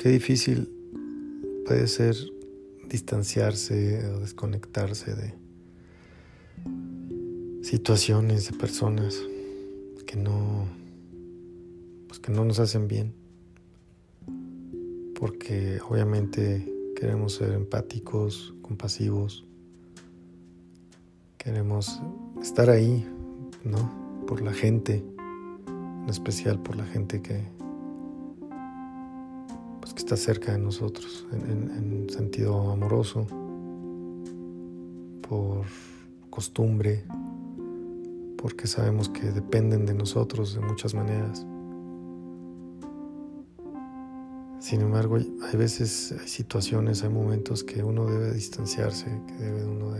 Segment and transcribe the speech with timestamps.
[0.00, 0.66] qué difícil
[1.66, 2.16] puede ser
[2.88, 5.34] distanciarse o desconectarse de
[7.62, 9.20] situaciones, de personas
[10.06, 10.66] que no,
[12.08, 13.12] pues que no nos hacen bien.
[15.16, 19.44] Porque obviamente queremos ser empáticos, compasivos,
[21.36, 22.00] queremos
[22.40, 23.06] estar ahí,
[23.64, 24.24] ¿no?
[24.26, 25.04] Por la gente,
[25.68, 27.44] en especial por la gente que,
[30.00, 33.26] está cerca de nosotros, en, en sentido amoroso,
[35.28, 35.66] por
[36.30, 37.04] costumbre,
[38.38, 41.46] porque sabemos que dependen de nosotros de muchas maneras.
[44.58, 49.92] Sin embargo, hay veces, hay situaciones, hay momentos que uno debe distanciarse, que debe uno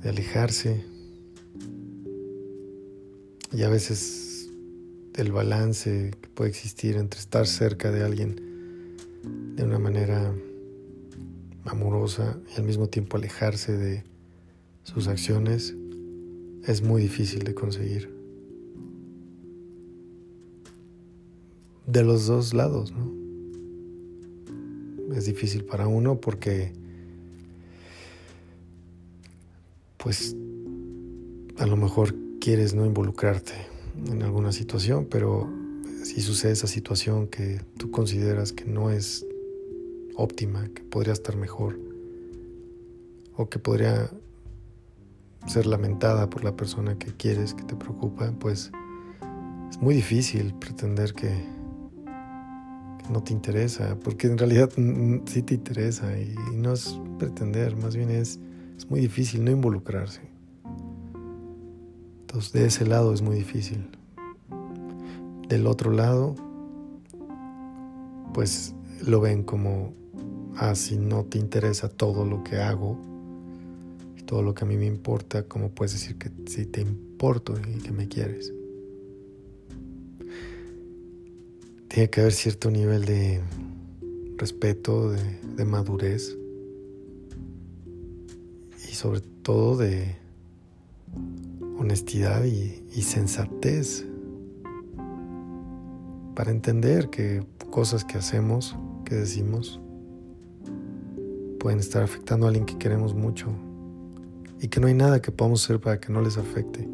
[0.00, 0.82] de alejarse.
[3.52, 4.35] Y a veces
[5.16, 8.96] el balance que puede existir entre estar cerca de alguien
[9.56, 10.34] de una manera
[11.64, 14.04] amorosa y al mismo tiempo alejarse de
[14.82, 15.74] sus acciones
[16.64, 18.14] es muy difícil de conseguir.
[21.86, 23.14] De los dos lados, ¿no?
[25.14, 26.72] Es difícil para uno porque,
[29.96, 30.36] pues,
[31.58, 33.75] a lo mejor quieres no involucrarte
[34.06, 35.48] en alguna situación, pero
[36.02, 39.26] si sucede esa situación que tú consideras que no es
[40.16, 41.78] óptima, que podría estar mejor,
[43.36, 44.10] o que podría
[45.46, 48.70] ser lamentada por la persona que quieres, que te preocupa, pues
[49.70, 51.56] es muy difícil pretender que,
[53.10, 54.68] no te interesa, porque en realidad
[55.26, 58.40] sí te interesa y, no es pretender, más bien es,
[58.76, 60.35] es muy difícil no involucrarse.
[62.36, 63.88] De ese lado es muy difícil.
[65.48, 66.34] Del otro lado,
[68.34, 68.74] pues
[69.06, 69.94] lo ven como,
[70.56, 72.98] ah, si no te interesa todo lo que hago,
[74.26, 77.80] todo lo que a mí me importa, ¿cómo puedes decir que si te importo y
[77.80, 78.52] que me quieres?
[81.88, 83.40] Tiene que haber cierto nivel de
[84.36, 86.36] respeto, de, madurez
[88.90, 90.25] y sobre todo de
[91.78, 94.06] honestidad y, y sensatez
[96.34, 99.80] para entender que cosas que hacemos, que decimos,
[101.58, 103.48] pueden estar afectando a alguien que queremos mucho
[104.60, 106.88] y que no hay nada que podamos hacer para que no les afecte,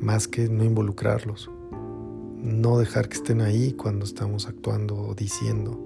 [0.00, 1.50] más que no involucrarlos,
[2.42, 5.78] no dejar que estén ahí cuando estamos actuando o diciendo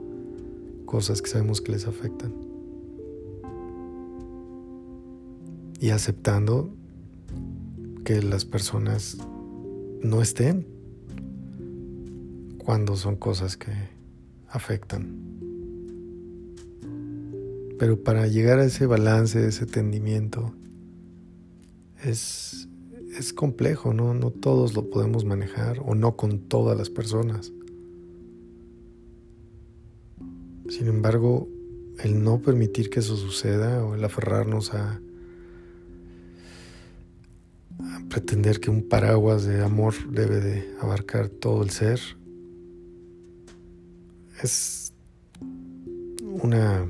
[0.86, 2.32] cosas que sabemos que les afectan.
[5.80, 6.74] Y aceptando
[8.04, 9.16] que las personas
[10.02, 10.66] no estén
[12.58, 13.72] cuando son cosas que
[14.48, 15.20] afectan.
[17.78, 20.54] Pero para llegar a ese balance, ese entendimiento,
[22.04, 22.68] es,
[23.18, 24.14] es complejo, ¿no?
[24.14, 27.52] No todos lo podemos manejar o no con todas las personas.
[30.68, 31.48] Sin embargo,
[32.02, 35.00] el no permitir que eso suceda o el aferrarnos a
[38.08, 42.00] pretender que un paraguas de amor debe de abarcar todo el ser
[44.42, 44.92] es
[46.42, 46.86] una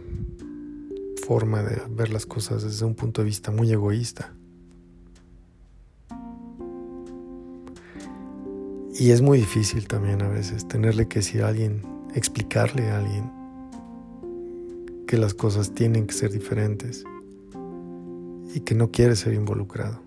[1.27, 4.35] forma de ver las cosas desde un punto de vista muy egoísta.
[8.97, 11.83] Y es muy difícil también a veces tenerle que decir a alguien,
[12.15, 13.31] explicarle a alguien
[15.07, 17.05] que las cosas tienen que ser diferentes
[18.55, 20.04] y que no quiere ser involucrado.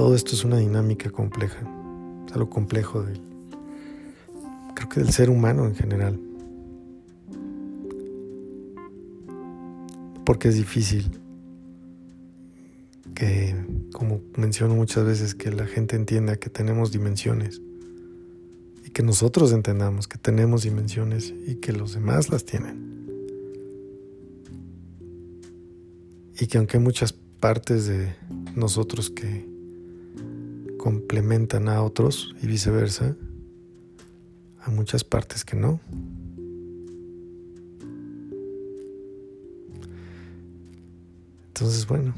[0.00, 1.58] Todo esto es una dinámica compleja,
[2.26, 3.20] es algo complejo del,
[4.74, 6.18] creo que del ser humano en general.
[10.24, 11.10] porque es difícil
[13.14, 13.54] que,
[13.92, 17.60] como menciono muchas veces, que la gente entienda que tenemos dimensiones
[18.86, 23.04] y que nosotros entendamos que tenemos dimensiones y que los demás las tienen.
[26.40, 28.14] Y que aunque hay muchas partes de
[28.56, 29.59] nosotros que
[30.80, 33.14] complementan a otros y viceversa,
[34.62, 35.78] hay muchas partes que no.
[41.48, 42.14] Entonces, bueno,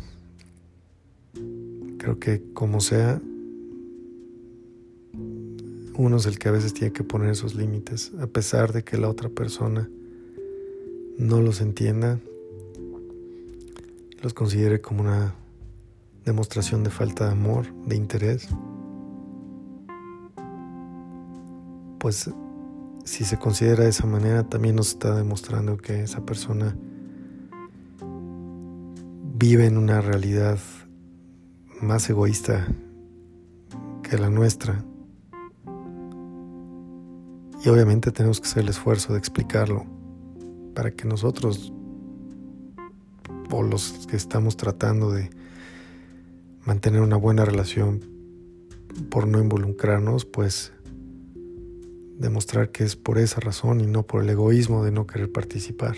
[1.98, 3.20] creo que como sea,
[5.96, 8.96] uno es el que a veces tiene que poner esos límites, a pesar de que
[8.96, 9.90] la otra persona
[11.18, 12.20] no los entienda,
[14.22, 15.34] los considere como una
[16.24, 18.48] demostración de falta de amor, de interés.
[22.02, 22.28] pues
[23.04, 26.76] si se considera de esa manera, también nos está demostrando que esa persona
[29.36, 30.58] vive en una realidad
[31.80, 32.66] más egoísta
[34.02, 34.84] que la nuestra.
[37.64, 39.86] Y obviamente tenemos que hacer el esfuerzo de explicarlo
[40.74, 41.72] para que nosotros
[43.48, 45.30] o los que estamos tratando de
[46.64, 48.00] mantener una buena relación
[49.10, 50.72] por no involucrarnos, pues
[52.18, 55.96] demostrar que es por esa razón y no por el egoísmo de no querer participar.